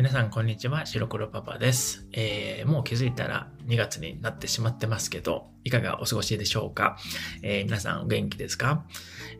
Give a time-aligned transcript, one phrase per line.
[0.00, 6.96] 皆さんこんにちは、白黒パパです、えー、もう気づいたら2月になってしまってますけど、いかがお過ごしでしょうか、
[7.42, 8.86] えー、皆さんお元気ですか、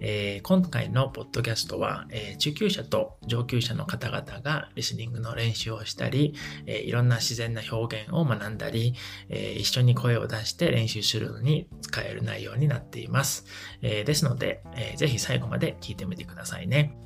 [0.01, 6.35] えー、今回のポッドキャストは、え中級者と上級者の方々がリスニングの練習をしたり、
[6.67, 8.93] えいろんな自然な表現を学んだり、
[9.31, 13.47] え一緒に声を出して練習するのに使える内容になっています。
[13.81, 16.99] えですので、えー、ぜひ最後まで聞いてみてくださいね。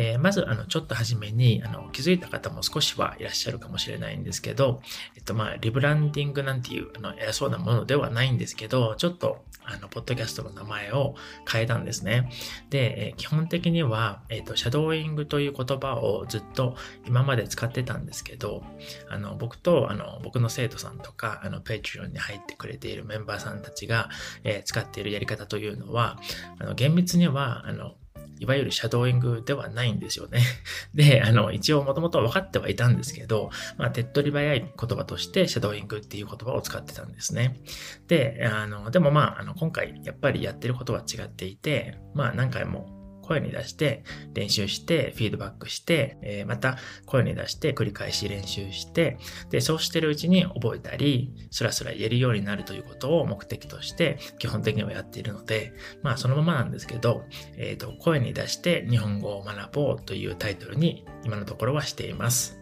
[0.00, 4.80] えー、まず、あの、ちょっと初めに、あの、気づいた方も少しはいらっしゃるかもしれないんですけど、
[5.16, 11.16] えっと、まあ、リブランディングなんていう、あの、偉そうなものではないんですけど、ちょっと、あの、ポッドキャストの名前を
[11.50, 12.30] 変えたんですね。
[12.70, 18.62] で、えー、基本的には、えっと、シャドーイングという言葉をずっと今まで使ってたんですけど、
[19.10, 24.10] あの、僕と、あの、僕の生徒さんとか、あの、ペイチュロンに入ってくれているメンバーさんたちが、
[24.44, 26.20] えー、使っているやり方というのは、
[26.60, 27.96] あの、厳密には、あの、
[28.40, 30.42] いわゆるシャドーイングではないんですよね。
[30.94, 37.60] で、あの、一応もともと分かってはいたんですけど、まあ、手っ取り早い言葉としてシャドーイングっていう言葉を使ってたんですね。
[38.06, 42.97] で、あの、でもまあ、あの、今回やっぱりやってることは違っていて、まあ何回も
[43.28, 49.18] 声に出して練習してフィードバックして、えー、また声に出して繰り返し練習して、
[49.50, 57.24] で、そうしてるうちに覚えたり、スラスラ言えるようになるということを目的として基本的にはやっているので、まあそのままなんですけど、
[57.58, 62.57] えっ、ー、と、声に出して日本語を学ぼうというタイトルに今のところはしています。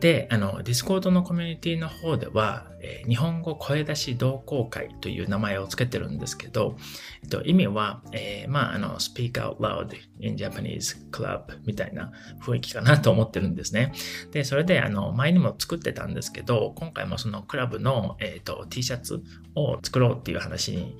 [0.00, 6.76] で、あの、ディスコードのコミュニティの方では、えー、日本語声出し同好会という名前を付けてるんですけど、
[7.22, 13.92] えっと、意味は、えー、まあ、あの、speak out loud in Japanese club みたいな雰囲気かなと思ってるんですね。
[14.32, 19.22] で、それで、あの、前にも作ってたんですけど、今回もそのクラブの、えっと、T シャツ
[19.54, 20.96] を作ろうっていう話に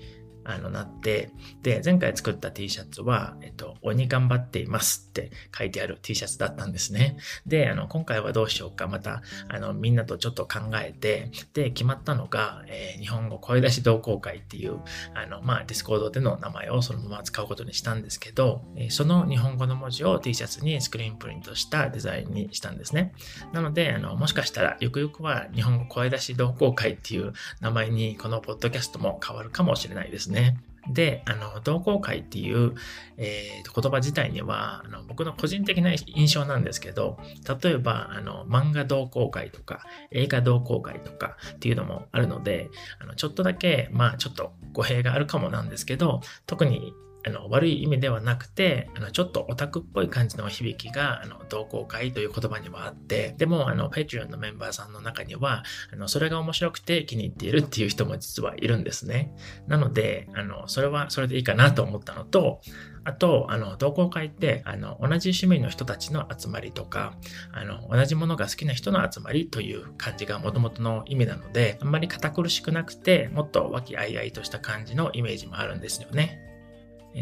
[0.46, 1.30] あの、なって、
[1.62, 7.16] で、前回作った T シャツは、えっと、鬼頑張っていますって書いてある T シャツだったんですね。
[7.46, 14.78] で、あの、今回はどうしようか、また、あの、みんなとちょっと考えて、で、決まったのが、えー、日本語声出し同好会っていう、
[15.14, 23.12] あの、まあ、ディスコードでの名前をそのまま使うことにしたんですけど、え、その日本語の文字を T シャツにスクリーンプリントしたデザインにしたんですね。
[23.52, 30.35] なので、あの、もしかしたら、ゆくゆくは日本語声出し同好会っていう名前にこのポッドキャストも変わるかもしれないですね。
[30.36, 30.58] ね。
[30.88, 32.74] で、あの、同好会っていう、
[33.16, 37.18] えー、言葉自体には、あの、僕の個人的な印象なんですけど、
[37.62, 42.70] 例えば、あの、漫画同好会とか、映画同好会とかっていうのもあるので、
[43.00, 46.92] あの、ちょっとだけ、まあ、ちょっと語弊があるかもなんですけど、特に
[47.26, 59.32] あの悪い意味ではなくて、あのちょっとオタクっぽい感じの響きが、あの同好会という言葉にはあって、でも、あの、ペチュ o ンのメンバーさんの中には、あの、それが面白くて気に入っているっていう人も実はいるんですね。
[59.66, 62.60] なので、あの、それはそれでいいかなと思ったのと、
[63.04, 67.14] あと、あの、同好会って、あの、同じ趣味の人たちの集まりとか、
[67.52, 76.45] あの、同じものが好きな人の集まりという感じが元々の意味なので、あんまり堅苦しくなくて、もっと和気あいあいとした感じのイメージもあるんですよね。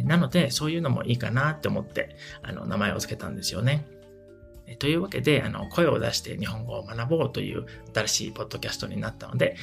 [0.03, 3.87] なので、そういうのもいいかなって思って、あの、名前を付けたんですよね。
[4.78, 9.56] というわけで、あの、声を出して日本語を学ぼうという新しいポッドキャストになったので、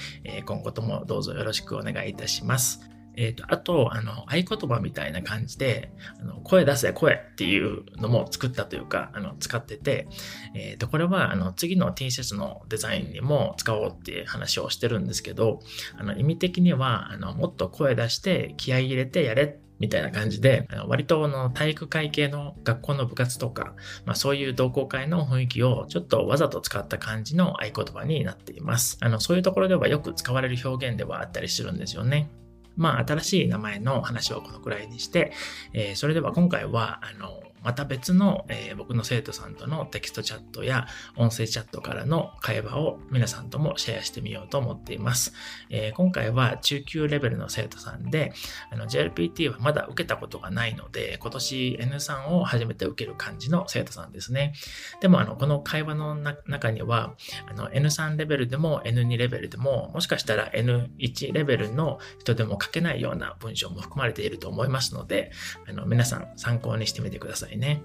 [0.46, 2.92] 今後ともどうぞよろしくお願いいたします。
[3.18, 10.08] えっ、ー、と、あと、あの、合言葉みたいな感じで、あの声出せ、声っていうのも作ったというか、あの、使ってて、
[10.56, 15.60] えっ、ー、と、これは、あの、次の T シャツのデザインにも使おうっていう話をしてるんですけど、
[15.98, 23.74] あの、意味的には、あの、もっと声出して気合い入れてやれっみたいな感じで、割との体育会系の学校の部活とか、
[24.06, 28.98] まあそういう同好会の雰囲気をちょっとわざと使った感じの合言葉になっています。
[29.02, 32.30] あの、そういうところではよく使われる表現ではあったりするんですよね。
[32.78, 35.34] まあ、新しい名前の話をこのくらいにして、
[35.74, 45.34] えー、それでは今回は、あの、また別の、えー、僕の生徒さんとのテキストチャットや音声チャットからの会話を皆さんともシェアしてみようと思っています。
[45.70, 48.34] えー、今回は中級レベルの生徒さんで、
[48.72, 54.54] JLPT はまだ受けたことがないので、今年 N3 を初めて受ける感じの生徒さんですね。
[55.02, 57.16] でも、あの、この会話の中には、
[57.48, 65.32] あの N3 レベルでも N2 レベルでも、もしかしたら N1 レベルの人でも書けないような文章も含まれていると思いますので、
[65.68, 67.51] あの皆さん参考にしてみてください。
[67.52, 67.84] いね。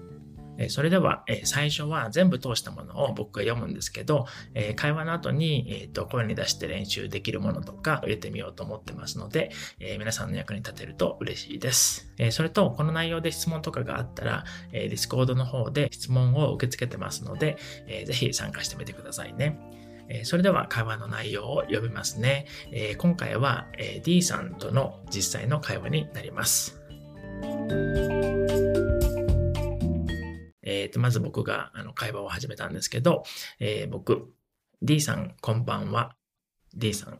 [0.69, 4.25] それでは、最初は全部通したものを僕が読むんですけど、
[4.75, 9.51] 会話の後に、声に出して練習できるものとか入れてみようと思ってますので、
[9.99, 12.11] 皆さんの役に立てると嬉しいです。
[12.31, 17.57] それと、この内容で質問とかがあったら、ディスコードの方で質問を受け付けてますので、
[18.07, 19.59] ぜひ参加してみてくださいね。
[20.23, 22.47] それでは会話の内容を読みますね。
[22.97, 23.67] 今回は
[24.03, 26.81] D さんとの実際の会話になります。
[30.93, 33.23] ー、まず僕があの会話を始めたんですけど、
[33.59, 34.33] えー、僕、
[34.81, 36.15] D さん、こんばんは。
[36.75, 37.19] D さん、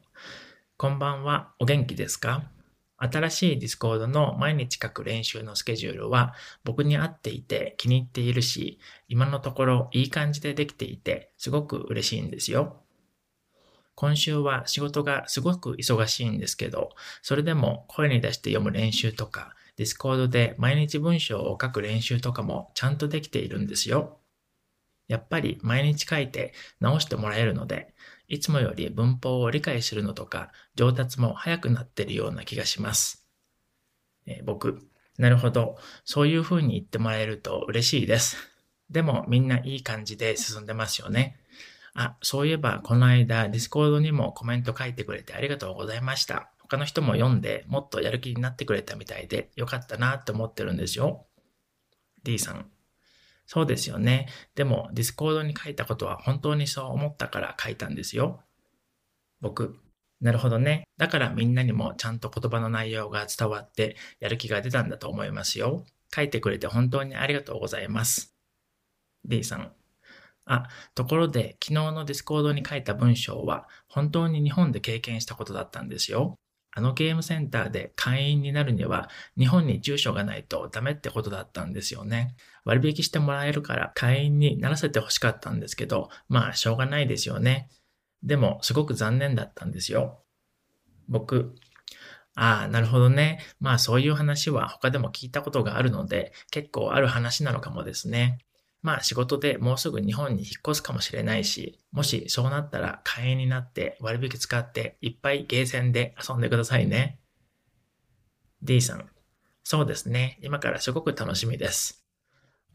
[0.77, 1.53] こんばんは。
[1.59, 2.51] お元気ですか？
[2.99, 6.33] 新しいディスコードの毎日書く練習のスケジュールは
[6.63, 12.81] 僕に合っていて気に入っているし、今のところいい感じでできていてすごく嬉しいんですよ。
[13.93, 16.89] 今週は仕事がすごく忙しいんですけど、
[17.21, 24.19] それでも声に出して読む練習とか、ディスコードで毎日文章を書く練習とかもちゃんとできているんですよ。
[25.07, 27.94] やっぱり毎日書いて直してもらえるので、
[28.27, 33.25] いつもより文法を理解するのとか上達も早くなってるような気がします。
[34.25, 34.81] えー、僕、
[35.18, 35.77] なるほど。
[36.03, 38.38] そういう風に言ってもらえると嬉しいです。
[38.89, 41.39] でもみんないい感じで進んでますよね。
[41.94, 46.51] あ、そういえばこの間ディスコードにもコメント書いてくれてありがとうございました。
[46.69, 51.25] 他の人も読んでもっとやる気になってくれたみたいでよかったなって思ってるんですよ。
[52.23, 52.69] D さん。
[53.45, 54.27] そうですよね。
[54.55, 58.41] でも、ディスコードに書いたことは本当にそう思ったから書いたんですよ。
[59.39, 59.79] 僕。
[60.19, 60.83] なるほどね。
[60.97, 65.85] だからみんなにもちゃんと言葉の内容が伝わってやる気が出たんだと思いますよ。
[66.13, 68.35] 書いてくれて本当にありがとうございます。
[69.23, 69.71] D さん。
[70.45, 76.35] あ、ところで昨日のディスコードに書いた文章は本当に日本で経験したことだったんですよ。
[76.77, 82.35] あのゲームセンターで会員になるには日本に住所がないとダメってことだったんですよね。
[82.65, 87.68] 割引してもらえるから会員にならせて欲しかったんですけど、まあしょうがないですよね。
[88.21, 90.21] でもすごく残念だったんですよ。
[91.07, 91.56] 僕、
[92.35, 93.39] ああ、なるほどね。
[93.59, 98.38] まあそういう話は他でも聞いたことがあるので結構ある話なのかもですね。
[98.88, 107.19] まあ仕事でもうすぐ日本に引っ越すかもしれないし、もしそうなったら会員になって割引使っていっぱいゲーセンで遊んでくださいね。
[108.62, 109.10] D さん。
[109.66, 110.39] そうですね。
[110.42, 112.06] 今からすごく楽しみです。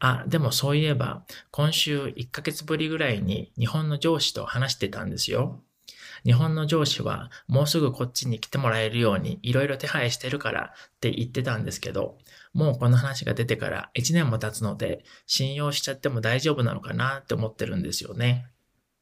[0.00, 5.62] あ、でもそういえば、今週1ヶ月ぶりぐらいに日本の上司と話してたんですよ。
[6.24, 12.18] 日本の上司はもうすぐこっちに来てもらえるようにいろいろ手配してるからって言ってたんですけど、
[12.52, 18.46] もうこの話が出てから1年も経つので信用しちゃっても大丈夫なのかなって思ってるんですよね。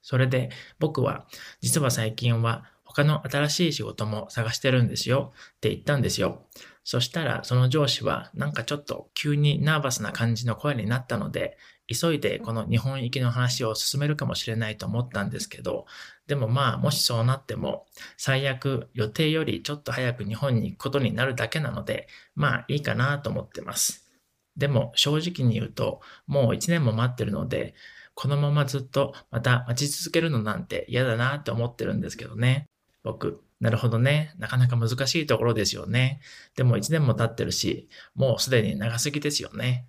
[0.02, 1.26] それで僕は
[1.60, 6.46] 実は最近は他の新しい仕事も探してるんですよって言ったんですよ。
[6.82, 11.56] そしたらその上司はなんかちょっと急にナーバスな感じの声になったので
[11.90, 15.86] 急いでこの日本行きの話を進めるかもしれないと思ったんですけど、
[16.26, 24.10] でもまあもしそうなっても最悪予定よりちょっと早く日本に行くことになるだけなので、まあいいかなと思ってます。
[24.56, 27.74] でも正直に言うともう1年も待ってるので、
[28.14, 32.66] このままずっとまた待ち続けるのなんて嫌だなって思ってるんですけどね。
[33.02, 33.42] 僕。
[33.60, 34.34] なるほどね。
[34.38, 36.20] なかなか難しいところですよね。
[36.56, 39.86] でも1年も経ってるし、もうすでに長すぎですよね。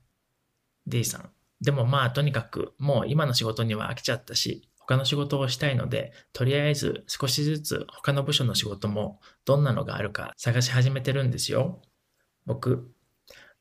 [0.88, 1.32] D さん。
[1.62, 11.82] でもまあとにかくもう今の仕事には飽きちゃったし、他の仕事をしたいので、とりあえず少しずつ他の部署の仕事もどんなのがあるか探し始めてるんですよ。
[12.46, 12.92] 僕、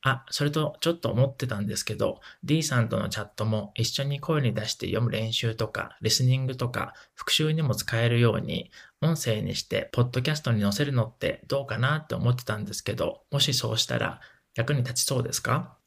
[0.03, 8.71] あ、それとちょっと思ってたんですけど、D さんとのチャットも一緒に声に出して読む練習とか、リスニングとか、復習にも使えるように、
[9.01, 14.21] 音声にして、ポッドキャストに載せるのってどうかなって思ってたんですけど、もしそうしたら
[14.55, 15.77] 役に立ちそうですか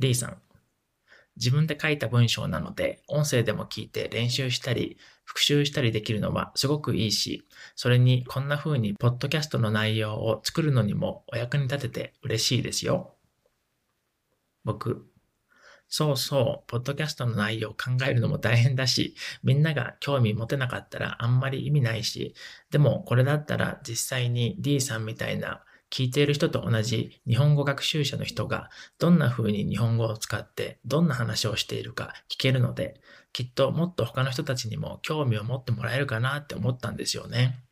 [0.00, 0.42] ?D さん、
[1.40, 13.14] 自分で書いた文章なので、音声でも聞いて練習したり、復習したりできるのはすごくいいし、それにこんな風にポッドキャストの内容を作るのにもお役に立てて嬉しいですよ。
[14.64, 15.06] 僕、
[15.88, 22.34] そうそう、ポッドキャストの内容を考えるのも大変だし、みんなが興味持てなかったらあんまり意味ないし、
[22.70, 33.00] でもこれだったら実際に D さんみたいな聞いている人と同じ日本語学習者の人がどんな風に日本語を使ってどんな話をしているか聞けるので、
[33.32, 37.64] きっともっと他の人たちにも興味を持ってもらえるかなって思ったんですよね。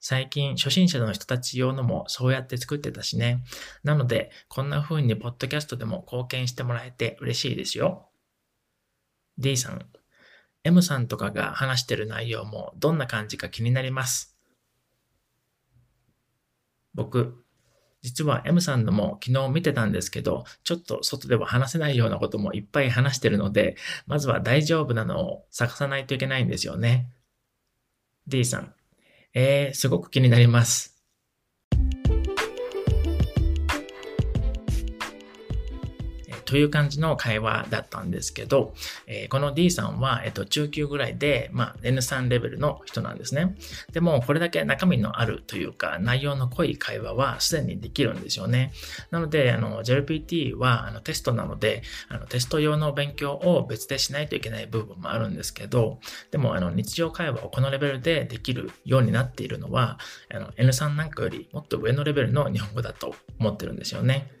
[0.00, 3.42] 最近初心者の人たち用のもそうやって作ってたしね。
[3.82, 8.08] なので、こんな風にポッドキャストでも貢献してもらえて嬉しいですよ。
[9.38, 9.86] D さん、
[10.64, 14.36] M さんとかが話してる内容もどんな感じか気になります。
[16.94, 17.44] 僕、
[18.02, 23.76] 実は M さんのも昨日見てたんですけど、ちょっと外では話せないようなこともいっぱい話してるので、
[24.06, 27.08] まずは大丈夫なのを探さないといけないんですよね。
[28.26, 28.74] D さん、
[29.34, 30.97] えー、すごく気になります。
[36.48, 38.72] という感じの会話だったんですけど、
[39.06, 43.54] えー、この D さんは、えっと、中級ぐらいで、まあ、N3 レベルの人なんですね。
[43.92, 48.72] でも、これだけ中身のあるというか、内容の濃い会話はすでにできるんですよね。
[49.10, 56.00] なので、あの、JLPT は、あの、テストなので、あの、テスト用の勉強を別でしないといけない部分もあるんですけど、
[56.30, 59.98] でも、あの、日常会話をこのレベルでできるようになっているのは、
[60.34, 64.37] あの、N3 なんかよりもっと上のレベルの日本語だと思ってるんですよね。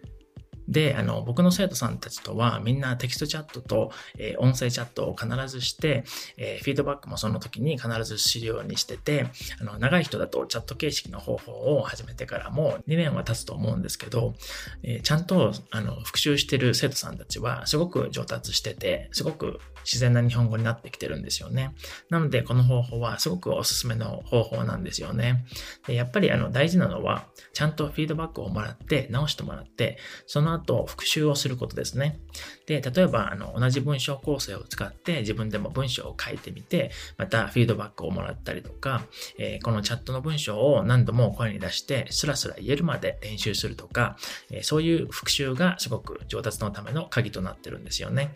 [0.68, 6.04] で、あの、僕の生徒さんたちとはみんなテキストチャットと、えー、音声チャットを必ずして、
[6.36, 9.26] えー、フィードバックもその時に必ず資料にしてて、
[9.60, 14.34] あの、長い人だとチャット形式の方法を始めてからも2年は経つと思うんですけど、
[14.82, 21.74] えー、ちゃんと、あの、復習してる生徒さんたちはすごく上達してて、すごく自然な日本語になってきてるんですよね。
[22.10, 25.46] なので、この方法はすごくおすすめの方法なんですよね。
[25.86, 32.20] でやっぱりあの大事なのは、ちゃんとフィードバックをもらって、直してもらって、その後復習をすることですね。
[32.66, 39.02] で、例えばあの同じ文章構成を使って自分でも文章を書いてみて、またフィードバックをもらったりとか、
[39.38, 44.16] えー、このチャットの文章を何度も声に出して、スラスラ言えるまで練習するとか、
[44.50, 48.32] えー、そういう復習がすごく上達のための鍵となってるんですよね。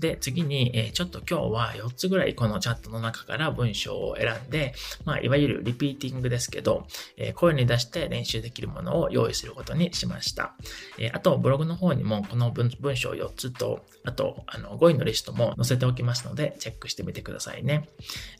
[0.00, 4.74] で、次に、え、ちょっと今日は4つぐらいこのチャットの中から文章を選んで、
[5.04, 6.86] まあ、いわゆるリピーティングですけど、
[7.16, 10.54] え、声に出して練習できるものを用意することにしました。
[10.98, 17.88] え、あと、ブログの方にもこの文章4つと、あと、あの、5位のリストも載せておきますので、チェックしてみてくださいね。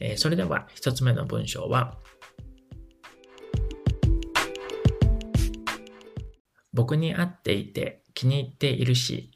[0.01, 1.99] えそれでは、1つ目の文章は、
[6.73, 9.33] 僕に会っていて気に入っているし、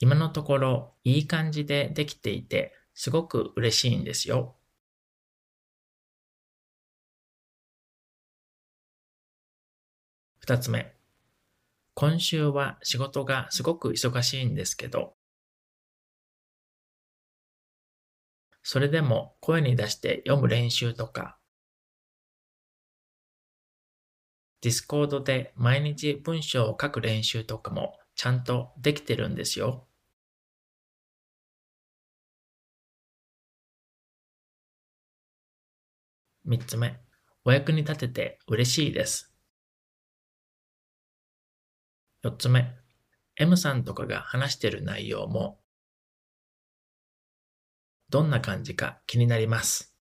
[0.00, 4.56] 今のところいい感じでできていて、すごく嬉しいんですよ。
[10.40, 10.94] 二つ目。
[11.94, 15.14] 今週は仕事がすごく忙しいんですけど、
[18.62, 21.38] それでも声に出して読む練習とか、
[24.62, 29.86] ディスコードで毎日文章を書く練習とかもちゃんとできてるんですよ。
[36.44, 36.98] 三つ目、
[37.44, 39.30] お役に立てて嬉しいです。
[42.22, 42.74] 四つ目、
[43.36, 45.60] M さんとかが話してる内容も、
[48.08, 49.94] どんな感じか気になります。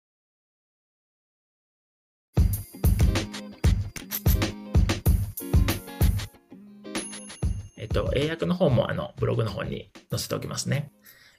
[7.78, 10.93] えっと、英訳の方もあの、ブログの方に載せておきますね。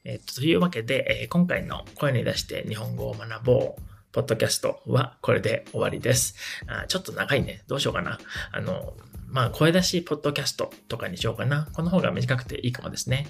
[0.03, 6.33] えっと、というわけで、えー、今回の声に出して日本語を学ぼうポッドキャストはこれで終わりです。
[6.65, 7.61] あちょっと長いね。
[7.67, 8.17] どうしようかな。
[8.51, 8.95] あの、
[9.27, 11.67] まあ、声出しポッドキャストとかにしようかな。
[11.73, 13.27] この方が短くていいかもですね。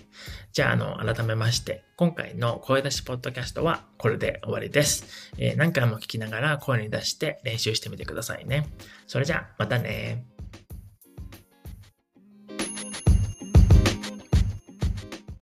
[0.53, 5.33] じゃあ、あの、改めまして、今回の声出しポッドキャストはこれで終わりです。
[5.37, 8.69] えー、何回も聞きながら声に出して練習してみてくださいね。
[9.07, 10.25] それじゃあ、またね